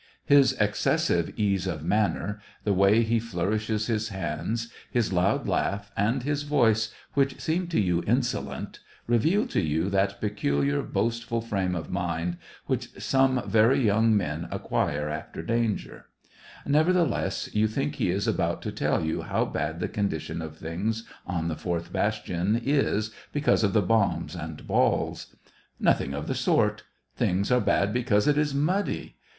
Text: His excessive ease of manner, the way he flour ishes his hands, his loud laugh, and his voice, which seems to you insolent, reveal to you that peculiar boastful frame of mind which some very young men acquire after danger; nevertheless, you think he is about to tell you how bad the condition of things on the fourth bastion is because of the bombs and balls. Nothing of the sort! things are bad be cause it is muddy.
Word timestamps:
His 0.25 0.53
excessive 0.53 1.31
ease 1.37 1.67
of 1.67 1.83
manner, 1.83 2.41
the 2.63 2.73
way 2.73 3.03
he 3.03 3.19
flour 3.19 3.51
ishes 3.53 3.85
his 3.85 4.09
hands, 4.09 4.71
his 4.89 5.13
loud 5.13 5.47
laugh, 5.47 5.91
and 5.95 6.23
his 6.23 6.41
voice, 6.41 6.91
which 7.13 7.39
seems 7.39 7.69
to 7.69 7.79
you 7.79 8.03
insolent, 8.07 8.79
reveal 9.05 9.45
to 9.49 9.61
you 9.61 9.91
that 9.91 10.19
peculiar 10.19 10.81
boastful 10.81 11.39
frame 11.39 11.75
of 11.75 11.91
mind 11.91 12.37
which 12.65 12.99
some 12.99 13.47
very 13.47 13.79
young 13.85 14.17
men 14.17 14.47
acquire 14.49 15.07
after 15.07 15.43
danger; 15.43 16.07
nevertheless, 16.65 17.53
you 17.53 17.67
think 17.67 17.97
he 17.97 18.09
is 18.09 18.27
about 18.27 18.63
to 18.63 18.71
tell 18.71 19.05
you 19.05 19.21
how 19.21 19.45
bad 19.45 19.79
the 19.79 19.87
condition 19.87 20.41
of 20.41 20.57
things 20.57 21.03
on 21.27 21.47
the 21.47 21.55
fourth 21.55 21.93
bastion 21.93 22.59
is 22.65 23.11
because 23.31 23.63
of 23.63 23.73
the 23.73 23.83
bombs 23.83 24.33
and 24.33 24.65
balls. 24.65 25.35
Nothing 25.79 26.15
of 26.15 26.25
the 26.25 26.33
sort! 26.33 26.85
things 27.15 27.51
are 27.51 27.61
bad 27.61 27.93
be 27.93 28.01
cause 28.01 28.27
it 28.27 28.39
is 28.39 28.55
muddy. 28.55 29.17